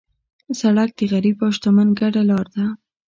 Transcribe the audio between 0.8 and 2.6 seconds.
د غریب او شتمن ګډه لار